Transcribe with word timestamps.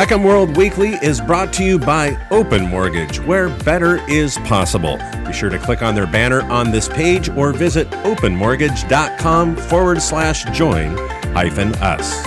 HECM 0.00 0.24
World 0.24 0.56
Weekly 0.56 0.94
is 1.02 1.20
brought 1.20 1.52
to 1.52 1.62
you 1.62 1.78
by 1.78 2.16
Open 2.30 2.66
Mortgage, 2.66 3.20
where 3.20 3.50
better 3.50 3.96
is 4.08 4.38
possible. 4.38 4.96
Be 5.26 5.32
sure 5.34 5.50
to 5.50 5.58
click 5.58 5.82
on 5.82 5.94
their 5.94 6.06
banner 6.06 6.40
on 6.44 6.70
this 6.70 6.88
page 6.88 7.28
or 7.28 7.52
visit 7.52 7.86
openmortgage.com 7.90 9.56
forward 9.56 10.00
slash 10.00 10.44
join 10.56 10.96
hyphen 11.34 11.74
us. 11.82 12.22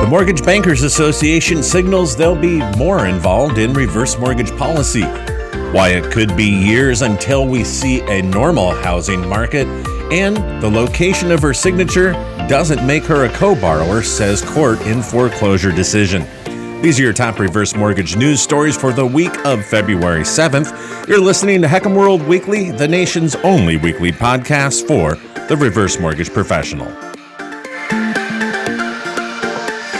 The 0.00 0.06
Mortgage 0.08 0.44
Bankers 0.44 0.84
Association 0.84 1.64
signals 1.64 2.14
they'll 2.14 2.40
be 2.40 2.60
more 2.76 3.06
involved 3.06 3.58
in 3.58 3.72
reverse 3.72 4.16
mortgage 4.16 4.56
policy. 4.56 5.02
Why 5.72 5.88
it 5.88 6.12
could 6.12 6.36
be 6.36 6.44
years 6.44 7.02
until 7.02 7.48
we 7.48 7.64
see 7.64 8.02
a 8.02 8.22
normal 8.22 8.70
housing 8.76 9.28
market, 9.28 9.66
and 10.12 10.36
the 10.62 10.70
location 10.70 11.30
of 11.30 11.40
her 11.42 11.54
signature 11.54 12.12
doesn't 12.48 12.86
make 12.86 13.04
her 13.04 13.24
a 13.24 13.28
co 13.28 13.54
borrower, 13.60 14.02
says 14.02 14.42
court 14.42 14.80
in 14.82 15.02
foreclosure 15.02 15.72
decision. 15.72 16.26
These 16.82 17.00
are 17.00 17.04
your 17.04 17.12
top 17.12 17.38
reverse 17.38 17.74
mortgage 17.74 18.16
news 18.16 18.40
stories 18.40 18.76
for 18.76 18.92
the 18.92 19.06
week 19.06 19.34
of 19.44 19.64
February 19.64 20.22
7th. 20.22 21.08
You're 21.08 21.20
listening 21.20 21.62
to 21.62 21.68
HECM 21.68 21.96
World 21.96 22.22
Weekly, 22.22 22.70
the 22.70 22.86
nation's 22.86 23.34
only 23.36 23.76
weekly 23.76 24.12
podcast 24.12 24.86
for 24.86 25.16
the 25.48 25.56
reverse 25.56 25.98
mortgage 25.98 26.32
professional. 26.32 27.15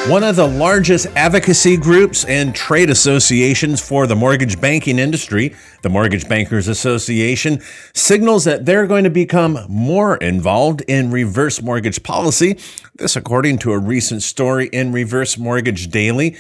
One 0.09 0.23
of 0.23 0.37
the 0.37 0.47
largest 0.47 1.09
advocacy 1.17 1.77
groups 1.77 2.25
and 2.27 2.55
trade 2.55 2.91
associations 2.91 3.81
for 3.81 4.07
the 4.07 4.15
mortgage 4.15 4.61
banking 4.61 5.01
industry, 5.01 5.57
the 5.83 5.89
Mortgage 5.89 6.29
Bankers 6.29 6.69
Association, 6.69 7.61
signals 7.93 8.45
that 8.45 8.65
they're 8.65 8.87
going 8.87 9.03
to 9.03 9.11
become 9.11 9.59
more 9.69 10.17
involved 10.19 10.83
in 10.83 11.11
reverse 11.11 11.61
mortgage 11.61 12.05
policy. 12.05 12.57
This, 12.95 13.17
according 13.17 13.59
to 13.59 13.73
a 13.73 13.79
recent 13.81 14.23
story 14.23 14.69
in 14.69 14.93
Reverse 14.93 15.37
Mortgage 15.39 15.89
Daily. 15.89 16.37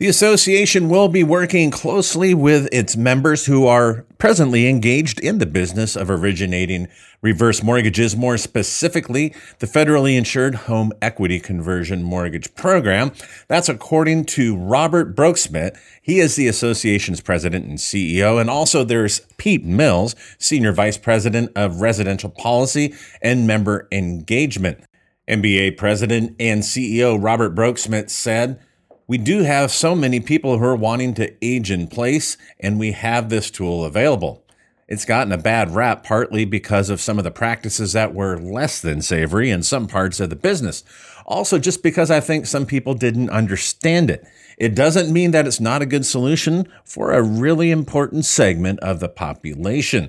The 0.00 0.08
association 0.08 0.88
will 0.88 1.06
be 1.06 1.22
working 1.22 1.70
closely 1.70 2.34
with 2.34 2.68
its 2.72 2.96
members 2.96 3.46
who 3.46 3.68
are 3.68 4.04
presently 4.18 4.66
engaged 4.66 5.20
in 5.20 5.38
the 5.38 5.46
business 5.46 5.94
of 5.94 6.10
originating 6.10 6.88
reverse 7.22 7.62
mortgages, 7.62 8.16
more 8.16 8.36
specifically, 8.36 9.32
the 9.60 9.68
federally 9.68 10.18
insured 10.18 10.56
home 10.56 10.90
equity 11.00 11.38
conversion 11.38 12.02
mortgage 12.02 12.52
program. 12.56 13.12
That's 13.46 13.68
according 13.68 14.24
to 14.24 14.56
Robert 14.56 15.14
Broeksmit. 15.14 15.78
He 16.02 16.18
is 16.18 16.34
the 16.34 16.48
association's 16.48 17.20
president 17.20 17.64
and 17.66 17.78
CEO. 17.78 18.40
And 18.40 18.50
also 18.50 18.82
there's 18.82 19.20
Pete 19.36 19.64
Mills, 19.64 20.16
senior 20.40 20.72
vice 20.72 20.98
president 20.98 21.52
of 21.54 21.80
residential 21.80 22.30
policy 22.30 22.96
and 23.22 23.46
member 23.46 23.86
engagement. 23.92 24.80
MBA 25.28 25.76
president 25.76 26.34
and 26.40 26.62
CEO 26.62 27.16
Robert 27.22 27.54
Broeksmit 27.54 28.10
said, 28.10 28.58
we 29.06 29.18
do 29.18 29.42
have 29.42 29.70
so 29.70 29.94
many 29.94 30.20
people 30.20 30.58
who 30.58 30.64
are 30.64 30.76
wanting 30.76 31.14
to 31.14 31.34
age 31.44 31.70
in 31.70 31.88
place, 31.88 32.36
and 32.58 32.78
we 32.78 32.92
have 32.92 33.28
this 33.28 33.50
tool 33.50 33.84
available. 33.84 34.44
It's 34.86 35.04
gotten 35.04 35.32
a 35.32 35.38
bad 35.38 35.74
rap 35.74 36.04
partly 36.04 36.44
because 36.44 36.90
of 36.90 37.00
some 37.00 37.18
of 37.18 37.24
the 37.24 37.30
practices 37.30 37.94
that 37.94 38.14
were 38.14 38.38
less 38.38 38.80
than 38.80 39.00
savory 39.02 39.50
in 39.50 39.62
some 39.62 39.86
parts 39.86 40.20
of 40.20 40.30
the 40.30 40.36
business. 40.36 40.84
Also, 41.26 41.58
just 41.58 41.82
because 41.82 42.10
I 42.10 42.20
think 42.20 42.46
some 42.46 42.66
people 42.66 42.94
didn't 42.94 43.30
understand 43.30 44.10
it. 44.10 44.26
It 44.58 44.74
doesn't 44.74 45.12
mean 45.12 45.30
that 45.30 45.46
it's 45.46 45.60
not 45.60 45.82
a 45.82 45.86
good 45.86 46.04
solution 46.04 46.68
for 46.84 47.12
a 47.12 47.22
really 47.22 47.70
important 47.70 48.26
segment 48.26 48.78
of 48.80 49.00
the 49.00 49.08
population. 49.08 50.08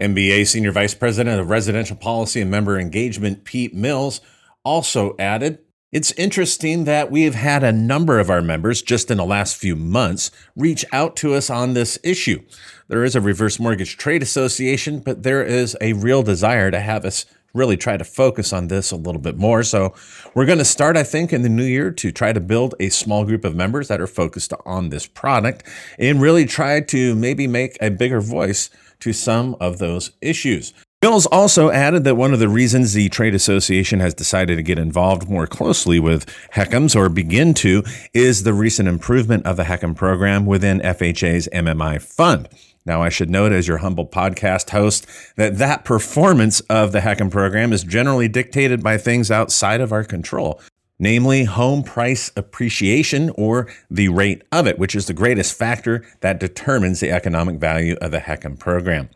MBA 0.00 0.46
Senior 0.46 0.72
Vice 0.72 0.94
President 0.94 1.40
of 1.40 1.50
Residential 1.50 1.96
Policy 1.96 2.40
and 2.40 2.50
Member 2.50 2.78
Engagement, 2.78 3.44
Pete 3.44 3.74
Mills, 3.74 4.20
also 4.64 5.14
added 5.18 5.58
it's 5.90 6.12
interesting 6.12 6.84
that 6.84 7.10
we 7.10 7.22
have 7.22 7.34
had 7.34 7.64
a 7.64 7.72
number 7.72 8.18
of 8.18 8.28
our 8.28 8.42
members 8.42 8.82
just 8.82 9.10
in 9.10 9.16
the 9.16 9.24
last 9.24 9.56
few 9.56 9.74
months 9.74 10.30
reach 10.54 10.84
out 10.92 11.16
to 11.16 11.34
us 11.34 11.48
on 11.48 11.72
this 11.72 11.98
issue. 12.04 12.42
There 12.88 13.04
is 13.04 13.16
a 13.16 13.20
reverse 13.22 13.58
mortgage 13.58 13.96
trade 13.96 14.22
association, 14.22 15.00
but 15.00 15.22
there 15.22 15.42
is 15.42 15.76
a 15.80 15.94
real 15.94 16.22
desire 16.22 16.70
to 16.70 16.80
have 16.80 17.06
us 17.06 17.24
really 17.54 17.78
try 17.78 17.96
to 17.96 18.04
focus 18.04 18.52
on 18.52 18.68
this 18.68 18.90
a 18.90 18.96
little 18.96 19.20
bit 19.20 19.38
more. 19.38 19.62
So 19.62 19.94
we're 20.34 20.44
going 20.44 20.58
to 20.58 20.64
start, 20.64 20.98
I 20.98 21.02
think, 21.02 21.32
in 21.32 21.40
the 21.40 21.48
new 21.48 21.64
year 21.64 21.90
to 21.92 22.12
try 22.12 22.34
to 22.34 22.40
build 22.40 22.74
a 22.78 22.90
small 22.90 23.24
group 23.24 23.44
of 23.44 23.56
members 23.56 23.88
that 23.88 24.00
are 24.00 24.06
focused 24.06 24.52
on 24.66 24.90
this 24.90 25.06
product 25.06 25.64
and 25.98 26.20
really 26.20 26.44
try 26.44 26.82
to 26.82 27.14
maybe 27.14 27.46
make 27.46 27.78
a 27.80 27.90
bigger 27.90 28.20
voice 28.20 28.68
to 29.00 29.14
some 29.14 29.56
of 29.58 29.78
those 29.78 30.10
issues. 30.20 30.74
Mills 31.00 31.26
also 31.26 31.70
added 31.70 32.02
that 32.02 32.16
one 32.16 32.32
of 32.32 32.40
the 32.40 32.48
reasons 32.48 32.92
the 32.92 33.08
trade 33.08 33.32
association 33.32 34.00
has 34.00 34.14
decided 34.14 34.56
to 34.56 34.64
get 34.64 34.80
involved 34.80 35.30
more 35.30 35.46
closely 35.46 36.00
with 36.00 36.26
HECMs 36.54 36.96
or 36.96 37.08
begin 37.08 37.54
to 37.54 37.84
is 38.12 38.42
the 38.42 38.52
recent 38.52 38.88
improvement 38.88 39.46
of 39.46 39.56
the 39.56 39.62
HECM 39.62 39.94
program 39.94 40.44
within 40.44 40.80
FHA's 40.80 41.48
MMI 41.52 42.02
fund. 42.02 42.48
Now, 42.84 43.00
I 43.00 43.10
should 43.10 43.30
note 43.30 43.52
as 43.52 43.68
your 43.68 43.78
humble 43.78 44.06
podcast 44.08 44.70
host 44.70 45.06
that 45.36 45.58
that 45.58 45.84
performance 45.84 46.58
of 46.62 46.90
the 46.90 47.00
HECM 47.00 47.30
program 47.30 47.72
is 47.72 47.84
generally 47.84 48.26
dictated 48.26 48.82
by 48.82 48.98
things 48.98 49.30
outside 49.30 49.80
of 49.80 49.92
our 49.92 50.02
control 50.02 50.60
namely 50.98 51.44
home 51.44 51.82
price 51.84 52.32
appreciation 52.36 53.30
or 53.36 53.68
the 53.88 54.08
rate 54.08 54.42
of 54.50 54.66
it, 54.66 54.78
which 54.78 54.94
is 54.94 55.06
the 55.06 55.12
greatest 55.12 55.56
factor 55.56 56.04
that 56.22 56.40
determines 56.40 57.00
the 57.00 57.10
economic 57.10 57.56
value 57.56 57.96
of 58.00 58.10
the 58.10 58.18
HECM 58.18 58.58
program. 58.58 59.08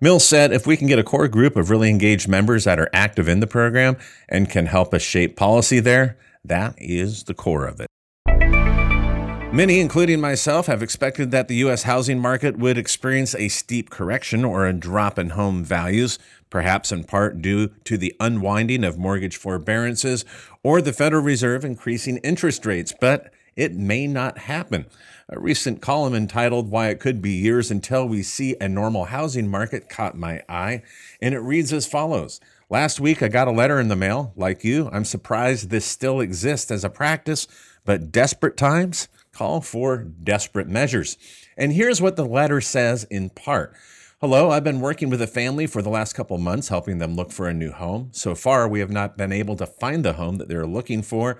Mills 0.00 0.26
said 0.26 0.52
if 0.52 0.66
we 0.66 0.76
can 0.76 0.86
get 0.86 0.98
a 0.98 1.04
core 1.04 1.28
group 1.28 1.56
of 1.56 1.70
really 1.70 1.88
engaged 1.88 2.28
members 2.28 2.64
that 2.64 2.78
are 2.78 2.90
active 2.92 3.28
in 3.28 3.40
the 3.40 3.46
program 3.46 3.96
and 4.28 4.50
can 4.50 4.66
help 4.66 4.92
us 4.92 5.02
shape 5.02 5.36
policy 5.36 5.80
there, 5.80 6.18
that 6.44 6.74
is 6.76 7.24
the 7.24 7.34
core 7.34 7.66
of 7.66 7.80
it. 7.80 7.86
Many, 9.52 9.80
including 9.80 10.20
myself, 10.20 10.66
have 10.66 10.82
expected 10.82 11.30
that 11.30 11.48
the 11.48 11.54
U.S. 11.56 11.84
housing 11.84 12.18
market 12.18 12.58
would 12.58 12.76
experience 12.76 13.34
a 13.34 13.48
steep 13.48 13.88
correction 13.88 14.44
or 14.44 14.66
a 14.66 14.72
drop 14.74 15.18
in 15.18 15.30
home 15.30 15.64
values, 15.64 16.18
perhaps 16.50 16.92
in 16.92 17.04
part 17.04 17.40
due 17.40 17.68
to 17.84 17.96
the 17.96 18.14
unwinding 18.20 18.84
of 18.84 18.98
mortgage 18.98 19.38
forbearances 19.38 20.26
or 20.62 20.82
the 20.82 20.92
Federal 20.92 21.22
Reserve 21.22 21.64
increasing 21.64 22.18
interest 22.18 22.66
rates, 22.66 22.92
but 23.00 23.32
it 23.56 23.74
may 23.74 24.06
not 24.06 24.38
happen. 24.38 24.86
A 25.28 25.40
recent 25.40 25.80
column 25.80 26.14
entitled 26.14 26.70
Why 26.70 26.90
It 26.90 27.00
Could 27.00 27.20
Be 27.20 27.32
Years 27.32 27.70
Until 27.70 28.06
We 28.06 28.22
See 28.22 28.54
a 28.60 28.68
Normal 28.68 29.06
Housing 29.06 29.50
Market 29.50 29.88
caught 29.88 30.16
my 30.16 30.42
eye, 30.48 30.82
and 31.20 31.34
it 31.34 31.40
reads 31.40 31.72
as 31.72 31.86
follows. 31.86 32.40
Last 32.70 33.00
week, 33.00 33.22
I 33.22 33.28
got 33.28 33.48
a 33.48 33.52
letter 33.52 33.80
in 33.80 33.88
the 33.88 33.96
mail. 33.96 34.32
Like 34.36 34.62
you, 34.62 34.88
I'm 34.92 35.04
surprised 35.04 35.70
this 35.70 35.84
still 35.84 36.20
exists 36.20 36.70
as 36.70 36.84
a 36.84 36.90
practice, 36.90 37.48
but 37.84 38.12
desperate 38.12 38.56
times 38.56 39.08
call 39.32 39.60
for 39.60 39.98
desperate 39.98 40.68
measures. 40.68 41.18
And 41.56 41.72
here's 41.72 42.00
what 42.00 42.16
the 42.16 42.24
letter 42.24 42.60
says 42.60 43.04
in 43.04 43.30
part. 43.30 43.74
Hello, 44.20 44.50
I've 44.50 44.64
been 44.64 44.80
working 44.80 45.10
with 45.10 45.20
a 45.20 45.26
family 45.26 45.66
for 45.66 45.82
the 45.82 45.90
last 45.90 46.14
couple 46.14 46.38
months, 46.38 46.68
helping 46.68 46.98
them 46.98 47.16
look 47.16 47.30
for 47.30 47.48
a 47.48 47.54
new 47.54 47.70
home. 47.70 48.08
So 48.12 48.34
far, 48.34 48.66
we 48.66 48.80
have 48.80 48.90
not 48.90 49.18
been 49.18 49.32
able 49.32 49.56
to 49.56 49.66
find 49.66 50.04
the 50.04 50.14
home 50.14 50.38
that 50.38 50.48
they're 50.48 50.66
looking 50.66 51.02
for. 51.02 51.38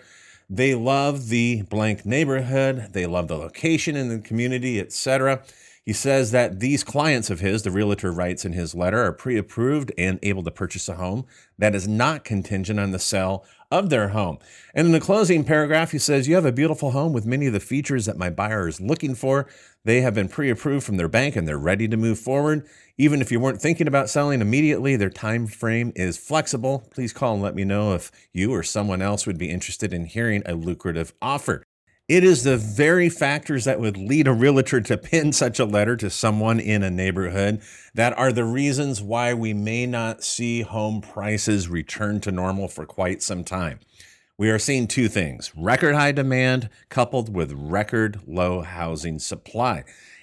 They 0.49 0.77
love 0.77 1.29
the 1.29 1.63
blank 1.63 2.07
neighborhood, 2.07 2.91
they 2.93 3.07
love 3.07 3.27
the 3.27 3.37
location 3.37 3.97
in 3.97 4.09
the 4.09 4.21
community, 4.21 4.79
etc. 4.79 5.43
He 5.87 5.93
says 5.93 6.33
that 6.33 6.59
these 6.59 6.83
clients 6.83 7.31
of 7.31 7.39
his, 7.39 7.63
the 7.63 7.71
realtor 7.71 8.11
writes 8.11 8.45
in 8.45 8.55
his 8.55 8.75
letter, 8.75 9.05
are 9.05 9.13
pre 9.13 9.37
approved 9.39 9.93
and 9.97 10.19
able 10.21 10.43
to 10.43 10.51
purchase 10.51 10.89
a 10.89 10.97
home 10.97 11.27
that 11.59 11.77
is 11.77 11.87
not 11.87 12.25
contingent 12.25 12.81
on 12.81 12.91
the 12.91 12.99
sale 12.99 13.45
of 13.71 13.89
their 13.89 14.09
home. 14.09 14.39
And 14.75 14.87
in 14.87 14.93
the 14.93 14.99
closing 14.99 15.45
paragraph, 15.45 15.93
he 15.93 15.99
says, 15.99 16.27
You 16.27 16.35
have 16.35 16.45
a 16.45 16.51
beautiful 16.51 16.91
home 16.91 17.13
with 17.13 17.25
many 17.25 17.47
of 17.47 17.53
the 17.53 17.61
features 17.61 18.05
that 18.07 18.19
my 18.19 18.31
buyer 18.31 18.67
is 18.67 18.81
looking 18.81 19.15
for. 19.15 19.47
They 19.85 20.01
have 20.01 20.15
been 20.15 20.29
pre 20.29 20.51
approved 20.51 20.85
from 20.85 20.97
their 20.97 21.07
bank 21.07 21.37
and 21.37 21.47
they're 21.47 21.57
ready 21.57 21.87
to 21.87 21.97
move 21.97 22.19
forward. 22.19 22.67
Even 22.99 23.21
if 23.21 23.31
you 23.31 23.39
weren't 23.39 23.63
thinking 23.63 23.87
about 23.87 24.11
selling 24.11 24.41
immediately, 24.41 24.97
their 24.97 25.09
time 25.09 25.47
frame 25.47 25.93
is 25.95 26.19
flexible. 26.19 26.89
Please 26.91 27.13
call 27.13 27.35
and 27.35 27.43
let 27.45 27.55
me 27.55 27.63
know 27.63 27.95
if 27.95 28.11
you 28.33 28.53
or 28.53 28.65
someone 28.65 29.03
else 29.03 29.25
would 29.25 29.39
be 29.39 29.51
interested 29.51 29.93
in 29.93 30.07
hearing 30.07 30.43
a 30.47 30.55
lucrative 30.55 31.15
offer. 31.23 31.63
It 32.09 32.23
is 32.23 32.45
the 32.45 32.57
very 32.57 33.09
factors 33.09 33.65
that 33.65 33.81
would 33.81 33.97
lead 33.97 34.29
a 34.29 34.33
realtor 34.33 34.81
to 34.81 34.97
pin 34.97 35.33
such 35.33 35.59
a 35.59 35.65
letter 35.65 35.97
to 35.97 36.09
someone 36.09 36.61
in 36.61 36.85
a 36.85 36.91
neighborhood 36.91 37.61
that 37.95 38.17
are 38.17 38.31
the 38.31 38.45
reasons 38.45 39.03
why 39.03 39.35
we 39.35 39.53
may 39.53 39.87
not 39.87 40.23
see 40.23 40.63
home 40.63 41.01
prices 41.01 41.69
return 41.69 42.21
to 42.21 42.31
normal 42.31 42.69
for 42.69 42.87
quite 42.87 43.25
some 43.25 43.43
time. 43.43 43.81
We 44.39 44.51
are 44.51 44.59
seeing 44.59 44.87
two 44.87 45.09
things 45.09 45.51
record 45.57 45.97
high 45.97 46.13
demand 46.13 46.71
coupled 46.91 47.35
with 47.35 47.51
record 47.53 48.21
low 48.25 48.63
housing 48.63 49.19
supply 49.19 49.83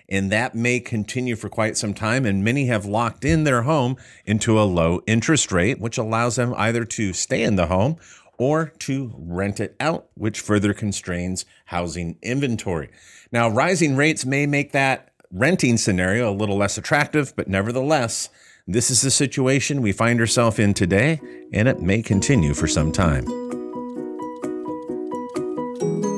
and 0.10 0.32
that 0.32 0.54
may 0.54 0.80
continue 0.80 1.36
for 1.36 1.50
quite 1.50 1.78
some 1.78 1.94
time. 1.94 2.26
And 2.26 2.44
many 2.44 2.68
have 2.68 2.86
locked 2.86 3.26
in 3.26 3.46
their 3.46 3.64
home 3.64 3.98
into 4.26 4.60
a 4.60 4.64
low 4.64 5.02
interest 5.08 5.52
rate, 5.52 5.80
which 5.80 5.98
allows 5.98 6.36
them 6.36 6.54
either 6.56 6.86
to 6.86 7.14
stay 7.14 7.42
in 7.42 7.56
the 7.56 7.68
home 7.68 7.98
or 8.44 8.74
to 8.78 9.14
rent 9.18 9.62
it 9.62 9.74
out, 9.80 10.08
which 10.16 10.42
further 10.42 10.74
constrains 10.74 11.46
housing 11.68 12.18
inventory. 12.22 12.90
Now, 13.32 13.48
rising 13.48 13.96
rates 13.96 14.26
may 14.26 14.46
make 14.46 14.74
that 14.74 15.12
renting 15.32 15.78
scenario 15.78 16.30
a 16.30 16.36
little 16.36 16.58
less 16.58 16.78
attractive, 16.78 17.34
but 17.38 17.48
nevertheless, 17.48 18.28
this 18.68 18.92
is 18.92 19.02
the 19.02 19.12
situation 19.12 19.82
we 19.82 19.94
find 19.94 20.20
ourselves 20.20 20.60
in 20.60 20.74
today, 20.74 21.22
and 21.54 21.70
it 21.70 21.82
may 21.82 22.02
continue 22.02 22.54
for 22.54 22.68
some 22.68 22.92
time. 22.92 23.53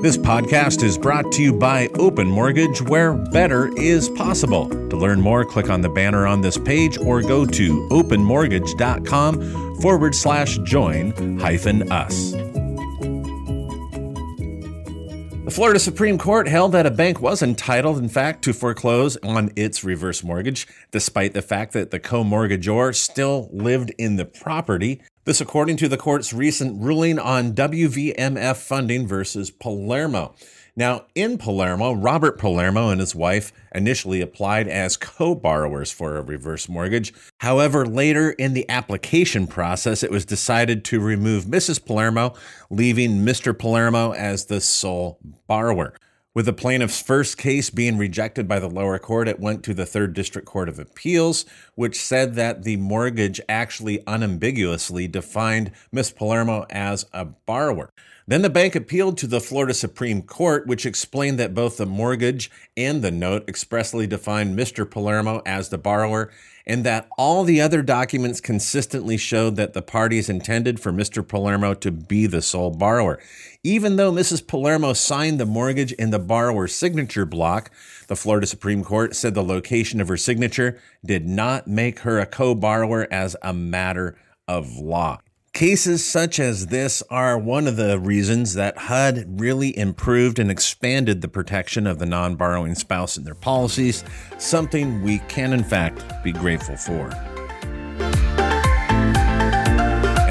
This 0.01 0.17
podcast 0.17 0.83
is 0.83 0.97
brought 0.97 1.31
to 1.31 1.41
you 1.41 1.51
by 1.51 1.87
Open 1.95 2.27
Mortgage, 2.27 2.81
where 2.81 3.13
better 3.13 3.75
is 3.75 4.09
possible. 4.09 4.69
To 4.89 4.97
learn 4.97 5.19
more, 5.19 5.43
click 5.43 5.69
on 5.69 5.81
the 5.81 5.89
banner 5.89 6.27
on 6.27 6.41
this 6.41 6.57
page 6.57 6.97
or 6.97 7.21
go 7.21 7.45
to 7.45 7.89
openmortgage.com 7.89 9.81
forward 9.81 10.13
slash 10.13 10.57
join 10.59 11.39
hyphen 11.39 11.91
us. 11.91 12.33
The 15.45 15.51
Florida 15.51 15.79
Supreme 15.79 16.17
Court 16.17 16.47
held 16.47 16.71
that 16.71 16.87
a 16.87 16.91
bank 16.91 17.21
was 17.21 17.43
entitled, 17.43 17.99
in 17.99 18.09
fact, 18.09 18.43
to 18.45 18.53
foreclose 18.53 19.17
on 19.17 19.51
its 19.55 19.83
reverse 19.83 20.23
mortgage, 20.23 20.67
despite 20.91 21.33
the 21.33 21.41
fact 21.43 21.73
that 21.73 21.91
the 21.91 21.99
co 21.99 22.23
mortgagor 22.23 22.95
still 22.95 23.49
lived 23.51 23.91
in 23.97 24.15
the 24.15 24.25
property. 24.25 25.01
This, 25.25 25.41
according 25.41 25.77
to 25.77 25.87
the 25.87 25.97
court's 25.97 26.33
recent 26.33 26.79
ruling 26.79 27.17
on 27.17 27.53
WVMF 27.53 28.57
funding 28.57 29.07
versus 29.07 29.49
Palermo. 29.49 30.35
Now, 30.75 31.05
in 31.15 31.39
Palermo, 31.39 31.93
Robert 31.93 32.37
Palermo 32.37 32.89
and 32.89 32.99
his 32.99 33.15
wife 33.15 33.51
initially 33.73 34.21
applied 34.21 34.67
as 34.67 34.97
co 34.97 35.33
borrowers 35.33 35.91
for 35.91 36.15
a 36.15 36.21
reverse 36.21 36.69
mortgage. 36.69 37.11
However, 37.39 37.87
later 37.87 38.31
in 38.33 38.53
the 38.53 38.69
application 38.69 39.47
process, 39.47 40.03
it 40.03 40.11
was 40.11 40.25
decided 40.25 40.85
to 40.85 40.99
remove 40.99 41.45
Mrs. 41.45 41.83
Palermo, 41.83 42.35
leaving 42.69 43.25
Mr. 43.25 43.57
Palermo 43.57 44.13
as 44.13 44.45
the 44.45 44.61
sole 44.61 45.17
borrower. 45.47 45.95
With 46.35 46.47
the 46.47 46.51
plaintiff's 46.51 47.01
first 47.01 47.37
case 47.37 47.69
being 47.69 47.97
rejected 47.97 48.45
by 48.45 48.59
the 48.59 48.67
lower 48.67 48.99
court, 48.99 49.29
it 49.29 49.39
went 49.39 49.63
to 49.63 49.73
the 49.73 49.85
Third 49.85 50.13
District 50.13 50.45
Court 50.45 50.67
of 50.67 50.77
Appeals, 50.77 51.45
which 51.75 51.97
said 51.97 52.35
that 52.35 52.63
the 52.63 52.75
mortgage 52.75 53.39
actually 53.47 54.03
unambiguously 54.05 55.07
defined 55.07 55.71
Miss 55.93 56.11
Palermo 56.11 56.65
as 56.69 57.05
a 57.13 57.23
borrower. 57.23 57.89
Then 58.27 58.41
the 58.41 58.49
bank 58.49 58.75
appealed 58.75 59.17
to 59.19 59.27
the 59.27 59.39
Florida 59.39 59.73
Supreme 59.73 60.23
Court, 60.23 60.67
which 60.67 60.85
explained 60.85 61.39
that 61.39 61.53
both 61.53 61.77
the 61.77 61.85
mortgage 61.85 62.51
and 62.75 63.01
the 63.01 63.11
note 63.11 63.47
expressly 63.47 64.05
defined 64.05 64.59
Mr. 64.59 64.89
Palermo 64.89 65.41
as 65.45 65.69
the 65.69 65.77
borrower, 65.77 66.31
and 66.67 66.83
that 66.83 67.07
all 67.17 67.43
the 67.43 67.61
other 67.61 67.81
documents 67.81 68.41
consistently 68.41 69.17
showed 69.17 69.55
that 69.55 69.73
the 69.73 69.81
parties 69.81 70.29
intended 70.29 70.79
for 70.79 70.91
Mr. 70.91 71.27
Palermo 71.27 71.73
to 71.75 71.91
be 71.91 72.25
the 72.25 72.41
sole 72.41 72.71
borrower. 72.71 73.19
Even 73.63 73.95
though 73.95 74.11
Mrs. 74.11 74.45
Palermo 74.45 74.93
signed 74.93 75.39
the 75.39 75.45
mortgage 75.45 75.91
in 75.93 76.09
the 76.09 76.19
borrower's 76.19 76.75
signature 76.75 77.25
block, 77.25 77.71
the 78.07 78.15
Florida 78.15 78.47
Supreme 78.47 78.83
Court 78.83 79.15
said 79.15 79.33
the 79.33 79.43
location 79.43 80.01
of 80.01 80.07
her 80.07 80.17
signature 80.17 80.79
did 81.03 81.27
not 81.27 81.67
make 81.67 81.99
her 81.99 82.19
a 82.19 82.25
co 82.25 82.55
borrower 82.55 83.07
as 83.11 83.35
a 83.41 83.53
matter 83.53 84.17
of 84.47 84.77
law. 84.77 85.19
Cases 85.55 86.03
such 86.03 86.37
as 86.41 86.67
this 86.67 87.01
are 87.09 87.37
one 87.37 87.65
of 87.65 87.77
the 87.77 87.97
reasons 87.97 88.55
that 88.55 88.77
HUD 88.77 89.39
really 89.39 89.75
improved 89.77 90.37
and 90.37 90.51
expanded 90.51 91.21
the 91.21 91.29
protection 91.29 91.87
of 91.87 91.97
the 91.97 92.05
non 92.05 92.35
borrowing 92.35 92.75
spouse 92.75 93.17
in 93.17 93.23
their 93.23 93.35
policies, 93.35 94.03
something 94.37 95.01
we 95.01 95.19
can, 95.29 95.53
in 95.53 95.63
fact, 95.63 96.03
be 96.25 96.33
grateful 96.33 96.75
for. 96.75 97.09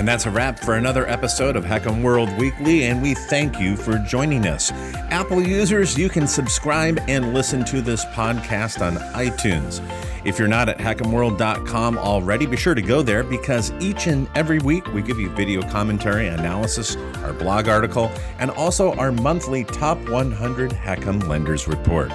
And 0.04 0.08
that's 0.10 0.26
a 0.26 0.30
wrap 0.30 0.58
for 0.58 0.74
another 0.74 1.08
episode 1.08 1.56
of 1.56 1.64
HECM 1.64 2.02
World 2.02 2.28
Weekly, 2.36 2.84
and 2.84 3.00
we 3.00 3.14
thank 3.14 3.58
you 3.58 3.74
for 3.74 3.96
joining 3.96 4.46
us. 4.46 4.70
Apple 5.10 5.40
users, 5.40 5.96
you 5.96 6.10
can 6.10 6.26
subscribe 6.26 7.00
and 7.08 7.32
listen 7.32 7.64
to 7.64 7.80
this 7.80 8.04
podcast 8.04 8.86
on 8.86 8.96
iTunes. 9.14 9.80
If 10.26 10.38
you're 10.38 10.46
not 10.46 10.68
at 10.68 10.76
HECMWorld.com 10.76 11.96
already, 11.96 12.44
be 12.44 12.58
sure 12.58 12.74
to 12.74 12.82
go 12.82 13.00
there 13.00 13.24
because 13.24 13.72
each 13.80 14.06
and 14.06 14.28
every 14.34 14.58
week 14.58 14.92
we 14.92 15.00
give 15.00 15.18
you 15.18 15.30
video 15.30 15.62
commentary, 15.62 16.26
analysis, 16.26 16.96
our 17.22 17.32
blog 17.32 17.66
article, 17.68 18.12
and 18.38 18.50
also 18.50 18.92
our 18.96 19.10
monthly 19.10 19.64
Top 19.64 19.96
100 20.10 20.72
HECM 20.72 21.26
Lenders 21.26 21.66
Report. 21.66 22.12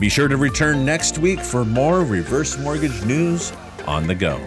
Be 0.00 0.08
sure 0.08 0.28
to 0.28 0.38
return 0.38 0.82
next 0.82 1.18
week 1.18 1.40
for 1.40 1.66
more 1.66 2.04
reverse 2.04 2.56
mortgage 2.56 3.04
news 3.04 3.52
on 3.86 4.06
the 4.06 4.14
go. 4.14 4.40